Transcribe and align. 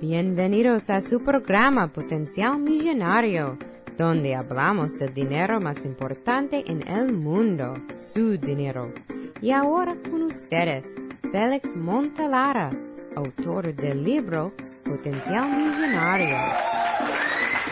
Bienvenidos 0.00 0.90
a 0.90 1.00
su 1.00 1.20
programa 1.20 1.86
Potencial 1.86 2.58
Millonario, 2.58 3.56
donde 3.96 4.34
hablamos 4.34 4.98
del 4.98 5.14
dinero 5.14 5.60
más 5.60 5.84
importante 5.84 6.64
en 6.66 6.86
el 6.88 7.12
mundo, 7.12 7.74
su 7.96 8.36
dinero. 8.36 8.92
Y 9.40 9.52
ahora 9.52 9.94
con 10.10 10.22
ustedes, 10.22 10.96
Félix 11.30 11.76
Montalara, 11.76 12.70
autor 13.14 13.72
del 13.72 14.02
libro 14.02 14.52
Potencial 14.84 15.48
Millonario. 15.48 16.36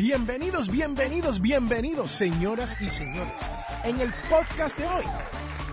Bienvenidos, 0.00 0.70
bienvenidos, 0.70 1.42
bienvenidos, 1.42 2.10
señoras 2.10 2.74
y 2.80 2.88
señores. 2.88 3.34
En 3.84 4.00
el 4.00 4.10
podcast 4.30 4.78
de 4.78 4.86
hoy 4.86 5.04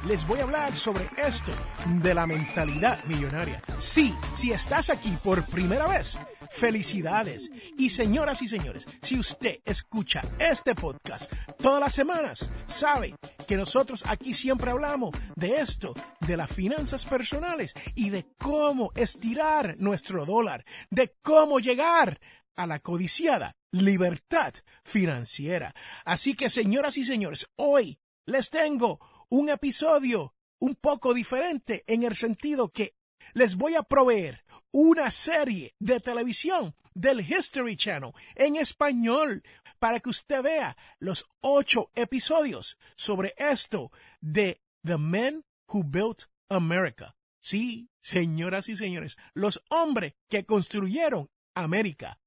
les 0.06 0.28
voy 0.28 0.42
a 0.42 0.44
hablar 0.44 0.78
sobre 0.78 1.06
esto 1.16 1.54
de 2.02 2.14
la 2.14 2.28
mentalidad 2.28 3.02
millonaria. 3.06 3.62
Sí, 3.80 4.14
si 4.36 4.52
estás 4.52 4.90
aquí 4.90 5.16
por 5.24 5.46
primera 5.46 5.88
vez, 5.88 6.20
felicidades. 6.52 7.50
Y 7.78 7.90
señoras 7.90 8.42
y 8.42 8.48
señores, 8.48 8.88
si 9.02 9.18
usted 9.18 9.60
escucha 9.64 10.22
este 10.40 10.76
podcast 10.76 11.32
todas 11.58 11.80
las 11.80 11.94
semanas, 11.94 12.52
sabe 12.66 13.16
que 13.48 13.58
nosotros 13.58 14.04
aquí 14.08 14.34
siempre 14.34 14.72
hablamos 14.72 15.16
de 15.36 15.58
esto, 15.58 15.94
de 16.20 16.38
las 16.38 16.52
finanzas 16.52 17.06
personales 17.06 17.74
y 17.96 18.10
de 18.10 18.26
cómo 18.38 18.92
estirar 18.96 19.76
nuestro 19.80 20.26
dólar, 20.26 20.66
de 20.90 21.16
cómo 21.22 21.60
llegar 21.60 22.20
a 22.58 22.68
la 22.68 22.80
codiciada 22.80 23.56
libertad 23.72 24.54
financiera. 24.84 25.74
Así 26.04 26.36
que, 26.36 26.50
señoras 26.50 26.98
y 26.98 27.06
señores, 27.06 27.50
hoy 27.56 28.00
les 28.26 28.50
tengo 28.50 29.00
un 29.30 29.50
episodio 29.50 30.34
un 30.60 30.76
poco 30.76 31.14
diferente 31.14 31.84
en 31.88 32.04
el 32.04 32.16
sentido 32.16 32.70
que 32.70 32.96
les 33.34 33.56
voy 33.56 33.76
a 33.76 33.84
proveer 33.84 34.44
una 34.72 35.12
serie 35.12 35.76
de 35.80 36.00
televisión 36.00 36.76
del 36.94 37.22
History 37.22 37.78
Channel 37.78 38.14
en 38.36 38.56
español 38.56 39.44
para 39.80 40.00
que 40.00 40.10
usted 40.10 40.42
vea 40.42 40.78
los 41.00 41.28
ocho 41.42 41.92
episodios 41.96 42.78
sobre 42.96 43.34
esto 43.38 43.92
de 44.20 44.62
The 44.84 44.98
Men 44.98 45.46
Who 45.68 45.84
Built 45.84 46.24
America. 46.50 47.16
Sí, 47.40 47.90
señoras 48.02 48.68
y 48.70 48.76
señores, 48.76 49.18
los 49.34 49.64
hombres 49.70 50.16
que 50.30 50.46
construyeron 50.46 51.30
América. 51.54 52.20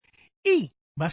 Y 0.44 0.72
va 1.00 1.10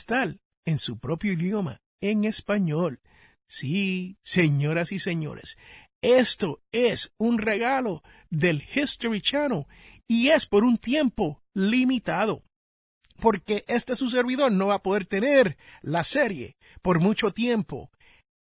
en 0.65 0.79
su 0.79 0.99
propio 0.99 1.33
idioma, 1.33 1.81
en 2.01 2.25
español. 2.25 3.01
Sí, 3.47 4.17
señoras 4.23 4.91
y 4.91 4.99
señores, 4.99 5.57
esto 6.01 6.61
es 6.71 7.13
un 7.17 7.37
regalo 7.37 8.03
del 8.29 8.63
History 8.73 9.21
Channel 9.21 9.65
y 10.07 10.29
es 10.29 10.45
por 10.45 10.63
un 10.63 10.77
tiempo 10.77 11.41
limitado. 11.53 12.43
Porque 13.19 13.63
este 13.67 13.95
su 13.95 14.09
servidor 14.09 14.51
no 14.51 14.67
va 14.67 14.75
a 14.75 14.83
poder 14.83 15.07
tener 15.07 15.57
la 15.81 16.03
serie 16.03 16.55
por 16.81 16.99
mucho 16.99 17.31
tiempo 17.31 17.89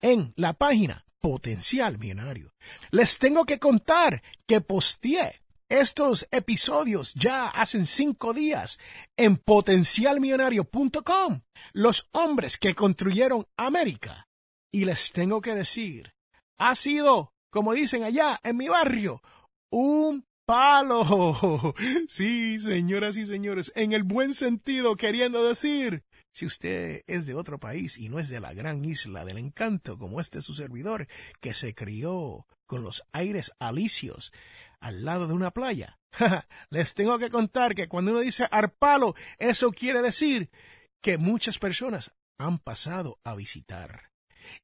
en 0.00 0.32
la 0.36 0.52
página 0.52 1.06
Potencial 1.20 1.98
Millonario. 1.98 2.52
Les 2.90 3.18
tengo 3.18 3.46
que 3.46 3.58
contar 3.58 4.22
que 4.46 4.60
posteé 4.60 5.40
estos 5.68 6.26
episodios 6.30 7.12
ya 7.14 7.48
hacen 7.48 7.86
cinco 7.86 8.32
días 8.32 8.78
en 9.16 9.36
potencialmillonario.com. 9.36 11.40
Los 11.72 12.06
hombres 12.12 12.56
que 12.56 12.74
construyeron 12.74 13.46
América. 13.56 14.28
Y 14.72 14.84
les 14.84 15.12
tengo 15.12 15.40
que 15.40 15.54
decir, 15.54 16.12
ha 16.58 16.74
sido, 16.74 17.32
como 17.50 17.72
dicen 17.72 18.04
allá 18.04 18.40
en 18.42 18.56
mi 18.56 18.68
barrio, 18.68 19.22
un 19.70 20.26
palo. 20.46 21.74
Sí, 22.08 22.60
señoras 22.60 23.16
y 23.16 23.26
señores, 23.26 23.72
en 23.74 23.92
el 23.92 24.04
buen 24.04 24.34
sentido, 24.34 24.96
queriendo 24.96 25.46
decir, 25.46 26.04
si 26.32 26.46
usted 26.46 27.02
es 27.06 27.26
de 27.26 27.34
otro 27.34 27.58
país 27.58 27.98
y 27.98 28.08
no 28.08 28.18
es 28.18 28.28
de 28.28 28.40
la 28.40 28.52
gran 28.52 28.84
isla 28.84 29.24
del 29.24 29.38
encanto, 29.38 29.98
como 29.98 30.20
este 30.20 30.42
su 30.42 30.54
servidor, 30.54 31.08
que 31.40 31.54
se 31.54 31.74
crió 31.74 32.46
con 32.66 32.84
los 32.84 33.04
aires 33.12 33.52
alicios 33.58 34.32
al 34.80 35.04
lado 35.04 35.26
de 35.26 35.34
una 35.34 35.50
playa. 35.50 35.98
Les 36.70 36.94
tengo 36.94 37.18
que 37.18 37.30
contar 37.30 37.74
que 37.74 37.88
cuando 37.88 38.12
uno 38.12 38.20
dice 38.20 38.48
arpalo, 38.50 39.14
eso 39.38 39.70
quiere 39.72 40.02
decir 40.02 40.50
que 41.00 41.18
muchas 41.18 41.58
personas 41.58 42.12
han 42.38 42.58
pasado 42.58 43.18
a 43.24 43.34
visitar. 43.34 44.10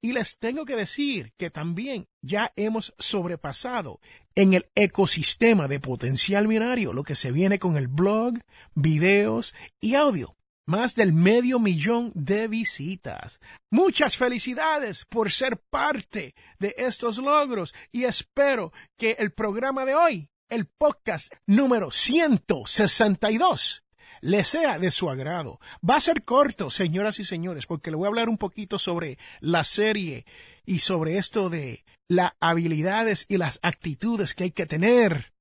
Y 0.00 0.12
les 0.12 0.38
tengo 0.38 0.64
que 0.64 0.76
decir 0.76 1.32
que 1.36 1.50
también 1.50 2.06
ya 2.20 2.52
hemos 2.56 2.94
sobrepasado 2.98 4.00
en 4.34 4.54
el 4.54 4.66
ecosistema 4.74 5.68
de 5.68 5.80
potencial 5.80 6.46
binario 6.46 6.92
lo 6.92 7.02
que 7.02 7.16
se 7.16 7.32
viene 7.32 7.58
con 7.58 7.76
el 7.76 7.88
blog, 7.88 8.34
videos 8.74 9.54
y 9.80 9.94
audio. 9.94 10.36
Más 10.64 10.94
del 10.94 11.12
medio 11.12 11.58
millón 11.58 12.12
de 12.14 12.46
visitas. 12.46 13.40
Muchas 13.68 14.16
felicidades 14.16 15.04
por 15.04 15.32
ser 15.32 15.58
parte 15.58 16.36
de 16.60 16.76
estos 16.78 17.18
logros 17.18 17.74
y 17.90 18.04
espero 18.04 18.72
que 18.96 19.16
el 19.18 19.32
programa 19.32 19.84
de 19.84 19.96
hoy, 19.96 20.30
el 20.48 20.66
podcast 20.66 21.32
número 21.46 21.90
162, 21.90 23.82
le 24.20 24.44
sea 24.44 24.78
de 24.78 24.92
su 24.92 25.10
agrado. 25.10 25.58
Va 25.88 25.96
a 25.96 26.00
ser 26.00 26.22
corto, 26.22 26.70
señoras 26.70 27.18
y 27.18 27.24
señores, 27.24 27.66
porque 27.66 27.90
le 27.90 27.96
voy 27.96 28.06
a 28.06 28.10
hablar 28.10 28.28
un 28.28 28.38
poquito 28.38 28.78
sobre 28.78 29.18
la 29.40 29.64
serie 29.64 30.26
y 30.64 30.78
sobre 30.78 31.18
esto 31.18 31.50
de 31.50 31.84
las 32.06 32.34
habilidades 32.38 33.26
y 33.28 33.36
las 33.36 33.58
actitudes 33.62 34.36
que 34.36 34.44
hay 34.44 34.52
que 34.52 34.66
tener 34.66 35.32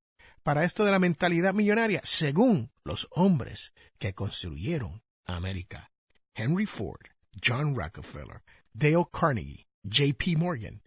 para 0.41 0.63
esto 0.63 0.83
de 0.83 0.91
la 0.91 0.97
mentalidad 0.97 1.53
millonaria, 1.53 2.01
según 2.03 2.71
los 2.83 3.07
hombres 3.11 3.71
que 3.99 4.15
construyeron 4.15 5.03
América. 5.25 5.91
Henry 6.35 6.65
Ford, 6.65 7.09
John 7.41 7.75
Rockefeller, 7.75 8.41
Dale 8.73 9.05
Carnegie, 9.11 9.65
J.P. 9.83 10.37
Morgan 10.37 10.81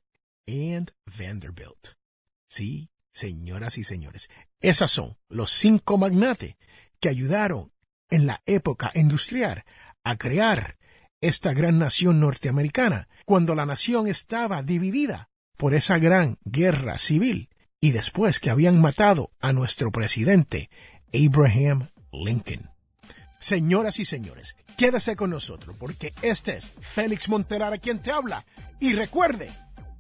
and 0.46 0.92
Vanderbilt. 1.06 1.96
Sí, 2.48 2.90
señoras 3.12 3.78
y 3.78 3.84
señores, 3.84 4.30
esas 4.60 4.90
son 4.90 5.16
los 5.28 5.50
cinco 5.50 5.98
magnates 5.98 6.56
que 7.00 7.08
ayudaron 7.08 7.72
en 8.10 8.26
la 8.26 8.42
época 8.46 8.90
industrial 8.94 9.64
a 10.04 10.16
crear 10.16 10.78
esta 11.20 11.52
gran 11.54 11.78
nación 11.78 12.20
norteamericana 12.20 13.08
cuando 13.24 13.54
la 13.54 13.66
nación 13.66 14.06
estaba 14.06 14.62
dividida 14.62 15.30
por 15.56 15.74
esa 15.74 15.98
gran 15.98 16.38
guerra 16.44 16.98
civil 16.98 17.48
y 17.80 17.92
después 17.92 18.40
que 18.40 18.50
habían 18.50 18.80
matado 18.80 19.30
a 19.40 19.52
nuestro 19.52 19.90
presidente 19.90 20.70
Abraham 21.12 21.90
Lincoln. 22.12 22.73
Señoras 23.44 23.99
y 23.99 24.06
señores, 24.06 24.56
quédese 24.75 25.16
con 25.16 25.28
nosotros 25.28 25.77
porque 25.78 26.15
este 26.22 26.56
es 26.56 26.72
Félix 26.81 27.28
Montelara 27.28 27.77
quien 27.77 28.00
te 28.00 28.10
habla. 28.10 28.47
Y 28.81 28.94
recuerde 28.94 29.50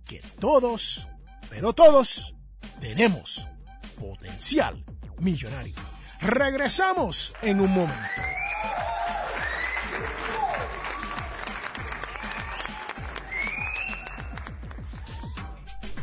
que 0.06 0.22
todos, 0.40 1.06
pero 1.50 1.74
todos, 1.74 2.34
tenemos 2.80 3.46
potencial 4.00 4.82
millonario. 5.18 5.74
Regresamos 6.22 7.36
en 7.42 7.60
un 7.60 7.70
momento. 7.70 8.22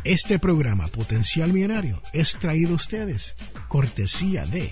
Este 0.04 0.38
programa 0.38 0.86
Potencial 0.86 1.52
Millonario 1.54 2.04
es 2.14 2.38
traído 2.38 2.74
a 2.74 2.76
ustedes 2.76 3.36
cortesía 3.68 4.46
de 4.46 4.72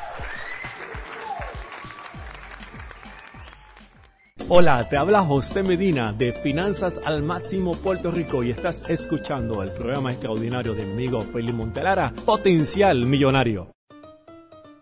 Hola, 4.53 4.89
te 4.89 4.97
habla 4.97 5.23
José 5.23 5.63
Medina 5.63 6.11
de 6.11 6.33
Finanzas 6.33 6.99
al 7.05 7.23
Máximo 7.23 7.71
Puerto 7.71 8.11
Rico 8.11 8.43
y 8.43 8.51
estás 8.51 8.83
escuchando 8.89 9.63
el 9.63 9.71
programa 9.71 10.11
extraordinario 10.11 10.73
de 10.73 10.83
mi 10.83 10.91
amigo 10.91 11.21
Felipe 11.21 11.53
Montelara, 11.53 12.11
Potencial 12.25 13.05
Millonario. 13.05 13.71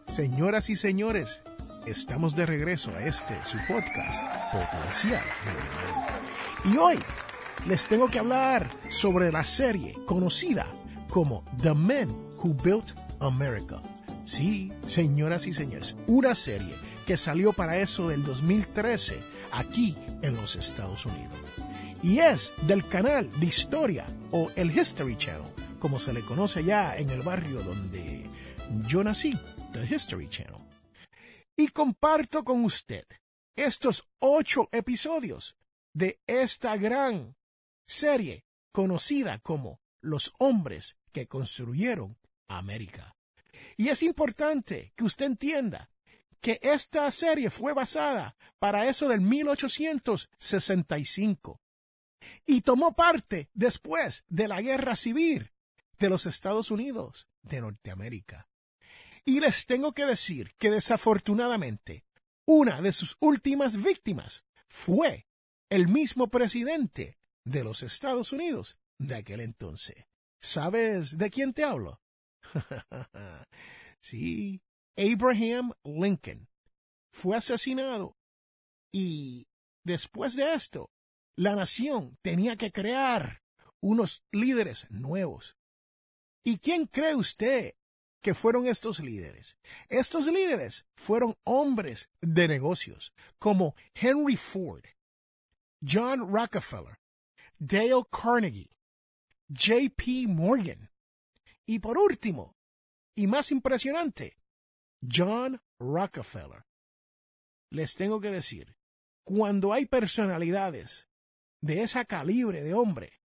Señoras 0.07 0.71
y 0.71 0.75
señores, 0.75 1.43
estamos 1.85 2.35
de 2.35 2.47
regreso 2.47 2.89
a 2.97 3.05
este, 3.05 3.35
su 3.45 3.57
podcast, 3.67 4.25
Potencial 4.51 5.21
Millonario. 5.45 6.73
Y 6.73 6.77
hoy 6.77 6.99
les 7.67 7.85
tengo 7.85 8.07
que 8.07 8.17
hablar 8.17 8.65
sobre 8.89 9.31
la 9.31 9.45
serie 9.45 9.93
conocida 10.07 10.65
como 11.11 11.43
The 11.61 11.75
Men 11.75 12.09
Who 12.41 12.55
Built 12.63 12.95
America. 13.19 13.79
Sí, 14.25 14.73
señoras 14.87 15.45
y 15.45 15.53
señores, 15.53 15.95
una 16.07 16.33
serie 16.33 16.73
que 17.09 17.17
salió 17.17 17.53
para 17.53 17.79
eso 17.79 18.09
del 18.09 18.23
2013 18.23 19.19
aquí 19.51 19.95
en 20.21 20.35
los 20.35 20.55
Estados 20.55 21.07
Unidos. 21.07 21.39
Y 22.03 22.19
es 22.19 22.53
del 22.67 22.87
canal 22.87 23.27
de 23.39 23.47
historia 23.47 24.05
o 24.29 24.51
el 24.55 24.69
History 24.69 25.17
Channel, 25.17 25.51
como 25.79 25.99
se 25.99 26.13
le 26.13 26.21
conoce 26.21 26.63
ya 26.63 26.95
en 26.95 27.09
el 27.09 27.23
barrio 27.23 27.63
donde 27.63 28.29
yo 28.85 29.03
nací, 29.03 29.35
The 29.73 29.87
History 29.91 30.29
Channel. 30.29 30.61
Y 31.57 31.69
comparto 31.69 32.43
con 32.43 32.63
usted 32.63 33.05
estos 33.55 34.07
ocho 34.19 34.69
episodios 34.71 35.57
de 35.95 36.19
esta 36.27 36.77
gran 36.77 37.35
serie 37.87 38.45
conocida 38.71 39.39
como 39.39 39.81
Los 39.99 40.31
hombres 40.37 40.99
que 41.11 41.25
construyeron 41.25 42.19
América. 42.47 43.15
Y 43.77 43.87
es 43.87 44.03
importante 44.03 44.93
que 44.95 45.05
usted 45.05 45.25
entienda 45.25 45.89
que 46.41 46.59
esta 46.61 47.09
serie 47.11 47.49
fue 47.49 47.73
basada 47.73 48.35
para 48.59 48.87
eso 48.87 49.07
del 49.07 49.21
1865 49.21 51.61
y 52.45 52.61
tomó 52.61 52.95
parte 52.95 53.49
después 53.53 54.23
de 54.27 54.47
la 54.47 54.61
guerra 54.61 54.95
civil 54.95 55.51
de 55.97 56.09
los 56.09 56.25
Estados 56.25 56.71
Unidos 56.71 57.27
de 57.41 57.61
Norteamérica. 57.61 58.47
Y 59.25 59.39
les 59.39 59.65
tengo 59.65 59.93
que 59.93 60.05
decir 60.05 60.53
que 60.57 60.71
desafortunadamente 60.71 62.05
una 62.45 62.81
de 62.81 62.91
sus 62.91 63.17
últimas 63.19 63.81
víctimas 63.81 64.45
fue 64.67 65.27
el 65.69 65.87
mismo 65.87 66.29
presidente 66.29 67.19
de 67.43 67.63
los 67.63 67.83
Estados 67.83 68.33
Unidos 68.33 68.77
de 68.97 69.15
aquel 69.15 69.41
entonces. 69.41 70.05
¿Sabes 70.41 71.17
de 71.17 71.29
quién 71.29 71.53
te 71.53 71.63
hablo? 71.63 72.01
sí, 73.99 74.61
Abraham 74.99 75.71
Lincoln 75.85 76.49
fue 77.13 77.37
asesinado 77.37 78.17
y 78.91 79.47
después 79.85 80.35
de 80.35 80.53
esto, 80.53 80.91
la 81.37 81.55
nación 81.55 82.17
tenía 82.21 82.57
que 82.57 82.73
crear 82.73 83.41
unos 83.79 84.25
líderes 84.33 84.91
nuevos. 84.91 85.55
¿Y 86.43 86.57
quién 86.57 86.85
cree 86.85 87.15
usted 87.15 87.75
que 88.21 88.33
fueron 88.33 88.67
estos 88.67 88.99
líderes? 88.99 89.55
Estos 89.87 90.27
líderes 90.27 90.85
fueron 90.95 91.37
hombres 91.45 92.09
de 92.19 92.49
negocios 92.49 93.13
como 93.37 93.75
Henry 93.93 94.35
Ford, 94.35 94.83
John 95.81 96.29
Rockefeller, 96.29 96.99
Dale 97.57 98.03
Carnegie, 98.11 98.75
J.P. 99.47 100.27
Morgan 100.27 100.91
y 101.65 101.79
por 101.79 101.97
último, 101.97 102.57
y 103.15 103.27
más 103.27 103.51
impresionante, 103.51 104.38
John 105.07 105.61
Rockefeller. 105.79 106.65
Les 107.71 107.95
tengo 107.95 108.19
que 108.19 108.31
decir, 108.31 108.75
cuando 109.23 109.73
hay 109.73 109.85
personalidades 109.85 111.07
de 111.61 111.83
esa 111.83 112.05
calibre 112.05 112.63
de 112.63 112.73
hombre, 112.73 113.21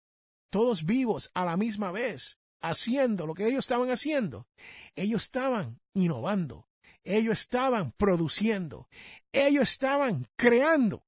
todos 0.50 0.86
vivos 0.86 1.31
a 1.33 1.45
la 1.45 1.57
misma 1.57 1.92
vez, 1.92 2.39
haciendo 2.62 3.25
lo 3.25 3.33
que 3.33 3.48
ellos 3.48 3.60
estaban 3.60 3.92
haciendo, 3.92 4.48
ellos 4.95 5.24
estaban 5.24 5.80
innovando, 5.94 6.68
ellos 7.04 7.39
estaban 7.39 7.92
produciendo, 7.94 8.88
ellos 9.31 9.72
estaban 9.72 10.27
creando 10.36 11.06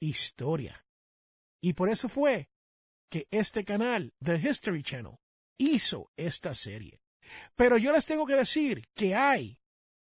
historia. 0.00 0.84
Y 1.60 1.72
por 1.74 1.88
eso 1.88 2.08
fue 2.08 2.48
que 3.10 3.26
este 3.30 3.64
canal, 3.64 4.14
The 4.22 4.36
History 4.36 4.82
Channel, 4.82 5.18
hizo 5.58 6.10
esta 6.16 6.54
serie. 6.54 7.00
Pero 7.54 7.76
yo 7.76 7.92
les 7.92 8.06
tengo 8.06 8.26
que 8.26 8.34
decir 8.34 8.88
que 8.94 9.14
hay 9.14 9.58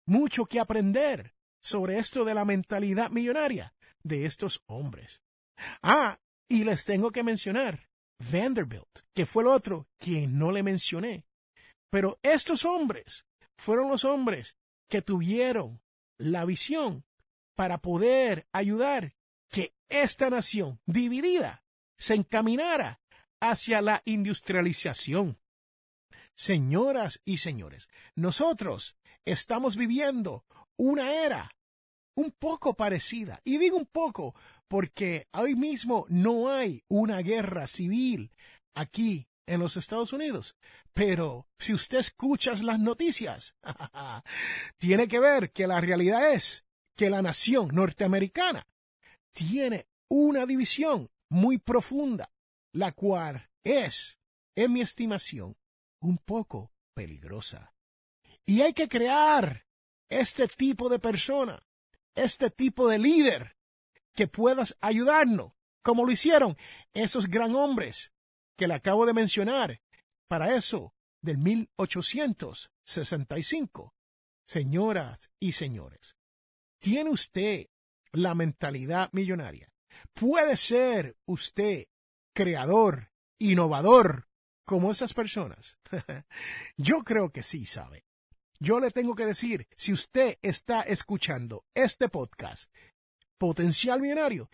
mucho 0.05 0.45
que 0.45 0.59
aprender 0.59 1.33
sobre 1.61 1.99
esto 1.99 2.25
de 2.25 2.33
la 2.33 2.45
mentalidad 2.45 3.11
millonaria 3.11 3.73
de 4.03 4.25
estos 4.25 4.63
hombres. 4.65 5.21
Ah, 5.81 6.19
y 6.49 6.63
les 6.63 6.85
tengo 6.85 7.11
que 7.11 7.23
mencionar 7.23 7.89
Vanderbilt, 8.19 8.99
que 9.13 9.25
fue 9.25 9.43
el 9.43 9.49
otro 9.49 9.87
que 9.99 10.27
no 10.27 10.51
le 10.51 10.63
mencioné. 10.63 11.25
Pero 11.89 12.19
estos 12.23 12.65
hombres 12.65 13.25
fueron 13.57 13.89
los 13.89 14.05
hombres 14.05 14.55
que 14.89 15.01
tuvieron 15.01 15.81
la 16.17 16.45
visión 16.45 17.05
para 17.55 17.79
poder 17.79 18.47
ayudar 18.51 19.13
que 19.49 19.73
esta 19.89 20.29
nación 20.29 20.79
dividida 20.85 21.63
se 21.97 22.15
encaminara 22.15 23.01
hacia 23.39 23.81
la 23.81 24.01
industrialización. 24.05 25.37
Señoras 26.35 27.21
y 27.25 27.39
señores, 27.39 27.89
nosotros 28.15 28.95
estamos 29.25 29.75
viviendo 29.75 30.45
una 30.77 31.13
era 31.13 31.51
un 32.15 32.31
poco 32.31 32.73
parecida. 32.73 33.41
Y 33.43 33.57
digo 33.57 33.77
un 33.77 33.85
poco 33.85 34.35
porque 34.67 35.27
hoy 35.33 35.55
mismo 35.55 36.05
no 36.09 36.49
hay 36.49 36.83
una 36.87 37.19
guerra 37.19 37.67
civil 37.67 38.31
aquí 38.75 39.27
en 39.47 39.59
los 39.59 39.77
Estados 39.77 40.13
Unidos. 40.13 40.55
Pero 40.93 41.47
si 41.59 41.73
usted 41.73 41.99
escucha 41.99 42.53
las 42.61 42.79
noticias, 42.79 43.55
tiene 44.77 45.07
que 45.07 45.19
ver 45.19 45.51
que 45.51 45.67
la 45.67 45.81
realidad 45.81 46.33
es 46.33 46.65
que 46.97 47.09
la 47.09 47.21
nación 47.21 47.69
norteamericana 47.73 48.67
tiene 49.33 49.87
una 50.09 50.45
división 50.45 51.09
muy 51.29 51.57
profunda, 51.57 52.31
la 52.73 52.91
cual 52.91 53.49
es, 53.63 54.19
en 54.55 54.73
mi 54.73 54.81
estimación, 54.81 55.55
un 56.01 56.17
poco 56.17 56.71
peligrosa. 56.93 57.73
Y 58.45 58.61
hay 58.61 58.73
que 58.73 58.87
crear 58.87 59.65
este 60.09 60.47
tipo 60.47 60.89
de 60.89 60.99
persona, 60.99 61.61
este 62.15 62.49
tipo 62.49 62.87
de 62.87 62.99
líder 62.99 63.57
que 64.13 64.27
puedas 64.27 64.77
ayudarnos, 64.81 65.53
como 65.81 66.05
lo 66.05 66.11
hicieron 66.11 66.57
esos 66.93 67.27
gran 67.27 67.55
hombres 67.55 68.11
que 68.57 68.67
le 68.67 68.73
acabo 68.73 69.05
de 69.05 69.13
mencionar, 69.13 69.81
para 70.27 70.53
eso 70.55 70.93
del 71.21 71.37
1865. 71.37 73.95
Señoras 74.45 75.31
y 75.39 75.53
señores, 75.53 76.17
¿tiene 76.79 77.09
usted 77.09 77.67
la 78.11 78.35
mentalidad 78.35 79.09
millonaria? 79.13 79.71
¿Puede 80.13 80.57
ser 80.57 81.15
usted 81.25 81.87
creador, 82.33 83.13
innovador, 83.39 84.27
como 84.65 84.91
esas 84.91 85.13
personas? 85.13 85.79
Yo 86.77 87.03
creo 87.03 87.31
que 87.31 87.43
sí, 87.43 87.65
sabe. 87.65 88.03
Yo 88.63 88.79
le 88.79 88.91
tengo 88.91 89.15
que 89.15 89.25
decir, 89.25 89.67
si 89.75 89.91
usted 89.91 90.37
está 90.43 90.81
escuchando 90.83 91.65
este 91.73 92.09
podcast, 92.09 92.71
potencial 93.39 93.99
millonario, 93.99 94.51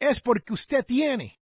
es 0.00 0.18
porque 0.18 0.52
usted 0.52 0.84
tiene 0.84 1.40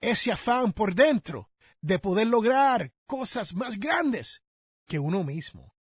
ese 0.00 0.32
afán 0.32 0.72
por 0.72 0.96
dentro 0.96 1.52
de 1.80 2.00
poder 2.00 2.26
lograr 2.26 2.92
cosas 3.06 3.54
más 3.54 3.78
grandes 3.78 4.42
que 4.88 4.98
uno 4.98 5.22
mismo. 5.22 5.76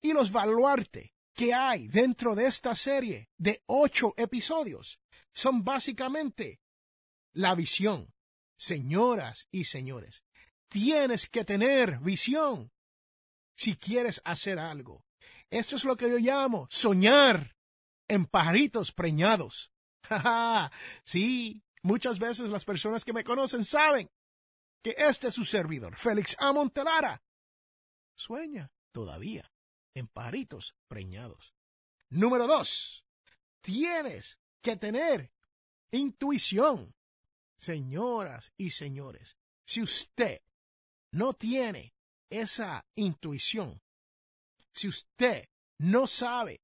Y 0.00 0.14
los 0.14 0.32
baluartes 0.32 1.10
que 1.34 1.52
hay 1.52 1.86
dentro 1.88 2.34
de 2.34 2.46
esta 2.46 2.74
serie 2.74 3.28
de 3.36 3.62
ocho 3.66 4.14
episodios 4.16 5.00
son 5.34 5.62
básicamente 5.62 6.62
la 7.34 7.54
visión. 7.54 8.14
Señoras 8.56 9.48
y 9.50 9.64
señores, 9.64 10.24
tienes 10.70 11.28
que 11.28 11.44
tener 11.44 11.98
visión 11.98 12.72
si 13.54 13.76
quieres 13.76 14.22
hacer 14.24 14.58
algo. 14.58 15.04
Esto 15.50 15.76
es 15.76 15.84
lo 15.84 15.96
que 15.96 16.08
yo 16.08 16.18
llamo 16.18 16.68
soñar 16.70 17.56
en 18.08 18.26
pajaritos 18.26 18.92
preñados. 18.92 19.72
sí, 21.04 21.62
muchas 21.82 22.18
veces 22.18 22.50
las 22.50 22.64
personas 22.64 23.04
que 23.04 23.12
me 23.12 23.24
conocen 23.24 23.64
saben 23.64 24.10
que 24.82 24.94
este 24.96 25.28
es 25.28 25.34
su 25.34 25.44
servidor, 25.44 25.96
Félix 25.96 26.36
Amontelara. 26.38 27.22
Sueña 28.14 28.72
todavía 28.92 29.50
en 29.94 30.06
pajaritos 30.08 30.76
preñados. 30.88 31.54
Número 32.08 32.46
dos, 32.46 33.04
tienes 33.60 34.38
que 34.62 34.76
tener 34.76 35.32
intuición. 35.90 36.94
Señoras 37.56 38.52
y 38.56 38.70
señores, 38.70 39.36
si 39.66 39.82
usted 39.82 40.40
no 41.12 41.34
tiene 41.34 41.94
esa 42.30 42.86
intuición, 42.94 43.82
si 44.74 44.88
usted 44.88 45.48
no 45.78 46.06
sabe 46.06 46.62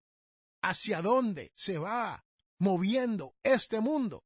hacia 0.63 1.03
dónde 1.03 1.53
se 1.55 1.79
va 1.79 2.25
moviendo 2.59 3.35
este 3.43 3.81
mundo, 3.81 4.25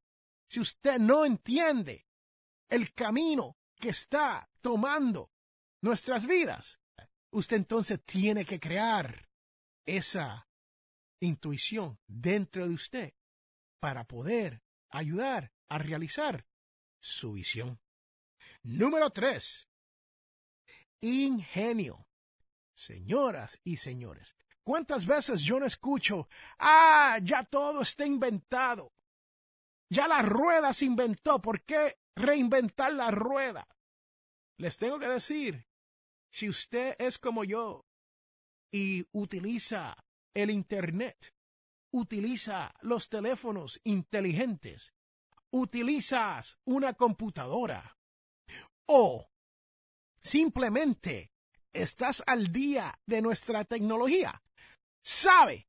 si 0.48 0.60
usted 0.60 0.98
no 0.98 1.24
entiende 1.24 2.06
el 2.68 2.92
camino 2.92 3.56
que 3.76 3.90
está 3.90 4.48
tomando 4.60 5.30
nuestras 5.82 6.26
vidas, 6.26 6.80
usted 7.32 7.56
entonces 7.56 8.02
tiene 8.04 8.44
que 8.44 8.60
crear 8.60 9.28
esa 9.86 10.48
intuición 11.20 11.98
dentro 12.06 12.66
de 12.66 12.74
usted 12.74 13.14
para 13.80 14.04
poder 14.04 14.62
ayudar 14.90 15.52
a 15.68 15.78
realizar 15.78 16.46
su 17.00 17.32
visión. 17.32 17.80
Número 18.62 19.10
tres, 19.10 19.68
ingenio. 21.00 22.06
Señoras 22.80 23.60
y 23.62 23.76
señores, 23.76 24.34
¿cuántas 24.62 25.04
veces 25.04 25.42
yo 25.42 25.60
no 25.60 25.66
escucho, 25.66 26.30
ah, 26.58 27.18
ya 27.22 27.44
todo 27.44 27.82
está 27.82 28.06
inventado? 28.06 28.94
Ya 29.90 30.08
la 30.08 30.22
rueda 30.22 30.72
se 30.72 30.86
inventó, 30.86 31.42
¿por 31.42 31.62
qué 31.62 31.98
reinventar 32.16 32.94
la 32.94 33.10
rueda? 33.10 33.68
Les 34.56 34.78
tengo 34.78 34.98
que 34.98 35.08
decir, 35.08 35.66
si 36.30 36.48
usted 36.48 36.96
es 36.98 37.18
como 37.18 37.44
yo 37.44 37.84
y 38.72 39.06
utiliza 39.12 39.94
el 40.32 40.48
Internet, 40.48 41.34
utiliza 41.92 42.72
los 42.80 43.10
teléfonos 43.10 43.78
inteligentes, 43.84 44.94
utilizas 45.50 46.58
una 46.64 46.94
computadora 46.94 47.98
o 48.86 49.30
simplemente 50.22 51.29
estás 51.72 52.22
al 52.26 52.52
día 52.52 52.98
de 53.06 53.22
nuestra 53.22 53.64
tecnología, 53.64 54.42
sabe 55.02 55.68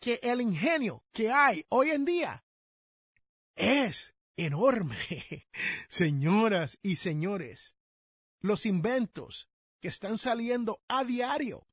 que 0.00 0.18
el 0.22 0.40
ingenio 0.40 1.04
que 1.12 1.30
hay 1.30 1.64
hoy 1.68 1.90
en 1.90 2.04
día 2.04 2.44
es 3.54 4.14
enorme. 4.36 4.96
Señoras 5.88 6.78
y 6.82 6.96
señores, 6.96 7.76
los 8.40 8.66
inventos 8.66 9.48
que 9.80 9.88
están 9.88 10.18
saliendo 10.18 10.80
a 10.88 11.04
diario 11.04 11.66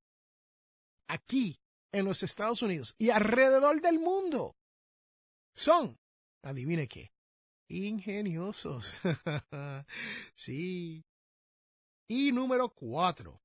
aquí 1.07 1.59
en 1.91 2.05
los 2.05 2.24
Estados 2.24 2.62
Unidos 2.62 2.95
y 2.98 3.09
alrededor 3.09 3.81
del 3.81 4.00
mundo 4.00 4.55
son, 5.55 5.98
adivine 6.43 6.88
qué, 6.88 7.12
ingeniosos. 7.67 8.95
sí. 10.36 11.03
Y 12.11 12.31
número 12.31 12.73
cuatro, 12.73 13.39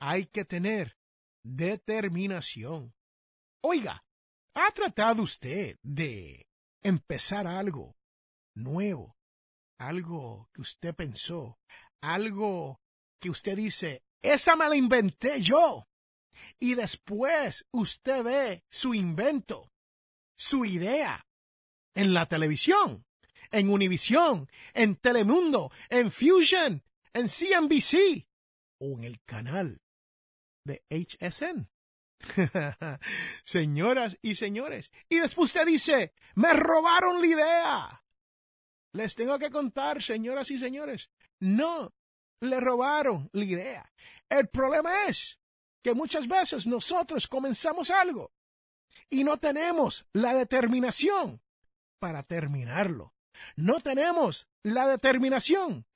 hay 0.00 0.24
que 0.24 0.46
tener 0.46 0.96
determinación. 1.44 2.94
Oiga, 3.62 4.02
¿ha 4.54 4.70
tratado 4.70 5.22
usted 5.22 5.78
de 5.82 6.48
empezar 6.82 7.46
algo 7.46 7.98
nuevo? 8.54 9.18
Algo 9.78 10.48
que 10.54 10.62
usted 10.62 10.94
pensó, 10.94 11.58
algo 12.00 12.80
que 13.20 13.28
usted 13.28 13.56
dice, 13.56 14.02
esa 14.22 14.56
me 14.56 14.66
la 14.66 14.76
inventé 14.76 15.42
yo. 15.42 15.86
Y 16.58 16.76
después 16.76 17.66
usted 17.70 18.24
ve 18.24 18.64
su 18.70 18.94
invento, 18.94 19.70
su 20.38 20.64
idea, 20.64 21.26
en 21.94 22.14
la 22.14 22.26
televisión, 22.26 23.04
en 23.50 23.68
Univision, 23.68 24.48
en 24.72 24.96
Telemundo, 24.96 25.70
en 25.90 26.10
Fusion, 26.10 26.82
en 27.14 27.28
CNBC 27.28 28.26
o 28.78 28.98
en 28.98 29.04
el 29.04 29.20
canal 29.24 29.80
de 30.64 30.84
HSN. 30.90 31.68
Señoras 33.44 34.18
y 34.22 34.34
señores. 34.34 34.90
Y 35.08 35.18
después 35.18 35.46
usted 35.50 35.66
dice, 35.66 36.14
me 36.34 36.52
robaron 36.52 37.20
la 37.20 37.26
idea. 37.26 38.04
Les 38.92 39.14
tengo 39.14 39.38
que 39.38 39.50
contar, 39.50 40.02
señoras 40.02 40.50
y 40.50 40.58
señores, 40.58 41.10
no 41.38 41.94
le 42.40 42.60
robaron 42.60 43.30
la 43.32 43.44
idea. 43.44 43.92
El 44.28 44.48
problema 44.48 45.06
es 45.06 45.40
que 45.82 45.94
muchas 45.94 46.26
veces 46.26 46.66
nosotros 46.66 47.26
comenzamos 47.26 47.90
algo 47.90 48.32
y 49.08 49.24
no 49.24 49.38
tenemos 49.38 50.06
la 50.12 50.34
determinación 50.34 51.40
para 51.98 52.22
terminarlo. 52.22 53.14
No 53.56 53.80
tenemos 53.80 54.48
la 54.62 54.86
determinación 54.86 55.86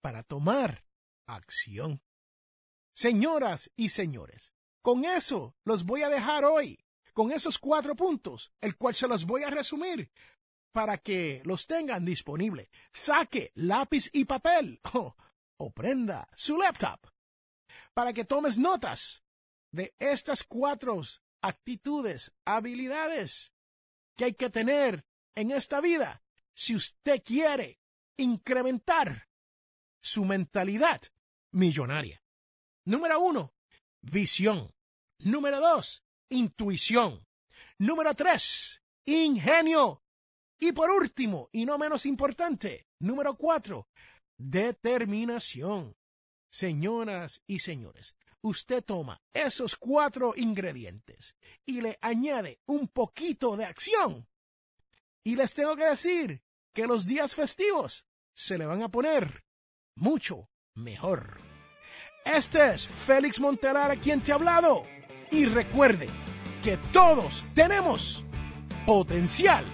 para 0.00 0.22
tomar 0.22 0.84
acción. 1.26 2.02
Señoras 2.94 3.70
y 3.76 3.90
señores, 3.90 4.52
con 4.82 5.04
eso 5.04 5.54
los 5.64 5.84
voy 5.84 6.02
a 6.02 6.08
dejar 6.08 6.44
hoy, 6.44 6.84
con 7.12 7.32
esos 7.32 7.58
cuatro 7.58 7.94
puntos, 7.94 8.52
el 8.60 8.76
cual 8.76 8.94
se 8.94 9.08
los 9.08 9.24
voy 9.24 9.42
a 9.42 9.50
resumir 9.50 10.10
para 10.72 10.98
que 10.98 11.42
los 11.44 11.66
tengan 11.66 12.04
disponibles. 12.04 12.68
Saque 12.92 13.52
lápiz 13.54 14.10
y 14.12 14.24
papel 14.24 14.80
o 15.56 15.70
prenda 15.72 16.28
su 16.34 16.58
laptop 16.58 17.00
para 17.94 18.12
que 18.12 18.24
tomes 18.24 18.58
notas 18.58 19.22
de 19.72 19.94
estas 19.98 20.44
cuatro 20.44 21.00
actitudes, 21.42 22.32
habilidades 22.44 23.52
que 24.16 24.26
hay 24.26 24.34
que 24.34 24.50
tener 24.50 25.06
en 25.34 25.50
esta 25.50 25.80
vida 25.80 26.22
si 26.54 26.74
usted 26.74 27.22
quiere 27.22 27.80
incrementar 28.16 29.29
su 30.00 30.24
mentalidad 30.24 31.02
millonaria. 31.52 32.22
Número 32.84 33.20
uno, 33.20 33.54
visión. 34.00 34.72
Número 35.18 35.60
dos, 35.60 36.02
intuición. 36.28 37.26
Número 37.78 38.14
tres, 38.14 38.82
ingenio. 39.04 40.02
Y 40.58 40.72
por 40.72 40.90
último, 40.90 41.48
y 41.52 41.64
no 41.64 41.78
menos 41.78 42.04
importante, 42.06 42.86
número 42.98 43.36
cuatro, 43.36 43.88
determinación. 44.36 45.96
Señoras 46.50 47.42
y 47.46 47.60
señores, 47.60 48.16
usted 48.42 48.82
toma 48.84 49.22
esos 49.32 49.76
cuatro 49.76 50.34
ingredientes 50.36 51.36
y 51.64 51.80
le 51.80 51.98
añade 52.00 52.60
un 52.66 52.88
poquito 52.88 53.56
de 53.56 53.64
acción. 53.64 54.28
Y 55.22 55.36
les 55.36 55.54
tengo 55.54 55.76
que 55.76 55.84
decir 55.84 56.42
que 56.74 56.86
los 56.86 57.06
días 57.06 57.34
festivos 57.34 58.06
se 58.34 58.58
le 58.58 58.66
van 58.66 58.82
a 58.82 58.90
poner 58.90 59.44
mucho 60.00 60.48
mejor. 60.74 61.36
Este 62.24 62.74
es 62.74 62.88
Félix 62.88 63.38
Montelara 63.38 63.96
quien 63.96 64.20
te 64.20 64.32
ha 64.32 64.34
hablado. 64.34 64.84
Y 65.30 65.44
recuerde 65.44 66.08
que 66.62 66.76
todos 66.92 67.46
tenemos 67.54 68.24
potencial 68.84 69.64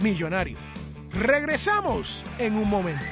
millonario. 0.00 0.56
Regresamos 1.10 2.22
en 2.38 2.54
un 2.56 2.68
momento. 2.68 3.04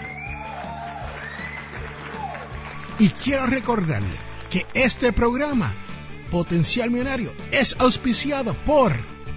Y 2.99 3.09
quiero 3.11 3.47
recordarle 3.47 4.09
que 4.51 4.67
este 4.75 5.13
programa, 5.13 5.73
Potencial 6.31 6.91
Millonario, 6.91 7.33
es 7.51 7.77
auspiciado 7.79 8.55
por 8.65 8.93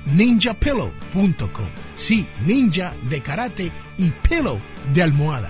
ninjapillow.com. 0.05 1.67
Sí, 1.95 2.27
ninja 2.45 2.93
de 3.09 3.21
karate 3.21 3.71
y 3.97 4.09
pillow 4.27 4.59
de 4.93 5.03
almohada. 5.03 5.49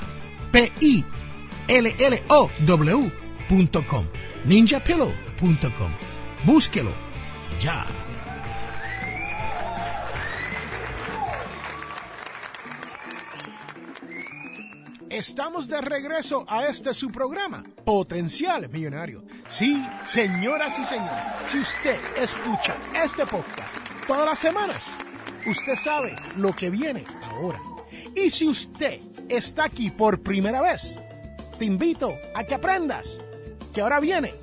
P-I-L-L-O-W.com. 1.71 3.11
ninjapillow.com. 4.43 5.91
Búsquelo 6.43 6.91
ya. 7.61 7.87
Estamos 15.09 15.69
de 15.69 15.79
regreso 15.79 16.45
a 16.47 16.67
este 16.67 16.93
su 16.93 17.09
programa, 17.09 17.63
Potencial 17.85 18.67
Millonario. 18.69 19.23
Sí, 19.47 19.81
señoras 20.05 20.77
y 20.77 20.83
señores, 20.83 21.25
si 21.47 21.59
usted 21.59 21.97
escucha 22.17 22.75
este 23.01 23.25
podcast 23.25 23.77
todas 24.07 24.25
las 24.25 24.39
semanas, 24.39 24.91
usted 25.45 25.75
sabe 25.75 26.15
lo 26.35 26.53
que 26.53 26.69
viene 26.69 27.05
ahora. 27.23 27.61
Y 28.15 28.29
si 28.29 28.47
usted 28.47 28.99
está 29.29 29.65
aquí 29.65 29.89
por 29.91 30.21
primera 30.21 30.61
vez, 30.61 30.99
te 31.61 31.65
invito 31.65 32.17
a 32.33 32.43
que 32.43 32.55
aprendas 32.55 33.19
que 33.71 33.81
ahora 33.81 33.99
viene 33.99 34.33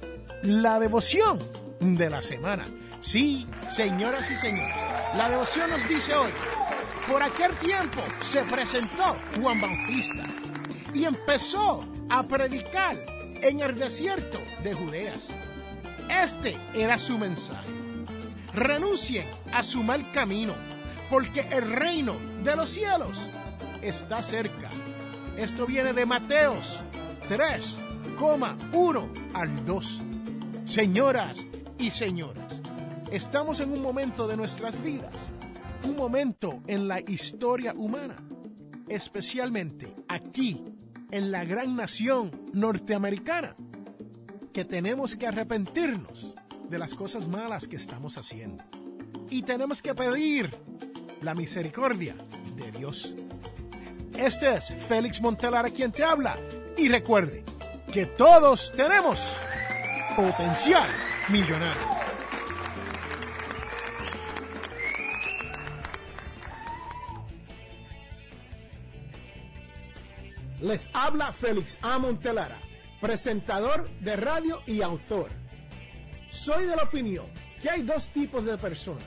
la 0.42 0.78
devoción 0.78 1.40
de 1.80 2.08
la 2.08 2.22
semana. 2.22 2.64
Sí, 3.00 3.44
señoras 3.68 4.30
y 4.30 4.37
señores, 4.37 4.76
la 5.16 5.28
devoción 5.28 5.68
nos 5.68 5.88
dice 5.88 6.14
hoy, 6.14 6.30
por 7.10 7.20
aquel 7.20 7.50
tiempo 7.56 8.02
se 8.20 8.44
presentó 8.44 9.16
Juan 9.34 9.60
Bautista 9.60 10.22
y 10.94 11.06
empezó 11.06 11.80
a 12.08 12.22
predicar 12.22 12.94
en 13.42 13.62
el 13.62 13.75
desierto 13.76 14.38
de 14.62 14.75
Judeas. 14.75 15.30
Este 16.08 16.56
era 16.72 16.98
su 16.98 17.18
mensaje. 17.18 17.68
Renuncien 18.54 19.26
a 19.52 19.64
su 19.64 19.82
mal 19.82 20.08
camino, 20.12 20.52
porque 21.10 21.40
el 21.50 21.68
reino 21.68 22.14
de 22.44 22.54
los 22.54 22.70
cielos 22.70 23.18
está 23.82 24.22
cerca. 24.22 24.68
Esto 25.37 25.66
viene 25.66 25.92
de 25.92 26.06
Mateos 26.06 26.84
3,1 27.28 29.08
al 29.35 29.66
2. 29.66 30.00
Señoras 30.64 31.47
y 31.78 31.90
señores, 31.90 32.44
estamos 33.11 33.61
en 33.61 33.73
un 33.73 33.82
momento 33.82 34.26
de 34.26 34.37
nuestras 34.37 34.82
vidas, 34.82 35.14
un 35.85 35.97
momento 35.97 36.61
en 36.66 36.88
la 36.88 37.00
historia 37.00 37.73
humana 37.75 38.16
especialmente 38.88 39.94
aquí, 40.08 40.62
en 41.11 41.30
la 41.30 41.44
gran 41.44 41.76
nación 41.76 42.30
norteamericana, 42.52 43.54
que 44.52 44.64
tenemos 44.64 45.16
que 45.16 45.26
arrepentirnos 45.26 46.35
de 46.68 46.78
las 46.78 46.94
cosas 46.94 47.28
malas 47.28 47.68
que 47.68 47.76
estamos 47.76 48.18
haciendo. 48.18 48.64
Y 49.30 49.42
tenemos 49.42 49.82
que 49.82 49.94
pedir 49.94 50.54
la 51.23 51.35
misericordia 51.35 52.14
de 52.56 52.73
Dios. 52.73 53.14
Este 54.16 54.54
es 54.54 54.75
Félix 54.87 55.20
Montelara 55.20 55.70
quien 55.70 55.92
te 55.92 56.02
habla. 56.02 56.37
Y 56.78 56.88
recuerde 56.88 57.44
que 57.92 58.06
todos 58.06 58.70
tenemos 58.70 59.37
potencial 60.14 60.88
millonario. 61.28 61.82
Les 70.61 70.88
habla 70.92 71.32
Félix 71.32 71.78
A. 71.82 71.99
Montelara, 71.99 72.58
presentador 73.00 73.90
de 73.99 74.14
radio 74.14 74.62
y 74.64 74.80
autor. 74.80 75.30
Soy 76.28 76.66
de 76.66 76.76
la 76.76 76.85
opinión 76.85 77.26
que 77.61 77.70
hay 77.70 77.82
dos 77.82 78.08
tipos 78.11 78.44
de 78.44 78.56
personas, 78.56 79.02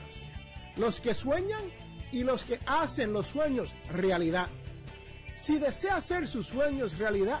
los 0.76 1.00
que 1.00 1.14
sueñan 1.14 1.62
y 2.10 2.22
los 2.22 2.44
que 2.44 2.60
hacen 2.66 3.14
los 3.14 3.28
sueños 3.28 3.74
realidad. 3.90 4.48
Si 5.34 5.58
desea 5.58 5.96
hacer 5.96 6.28
sus 6.28 6.46
sueños 6.46 6.98
realidad, 6.98 7.40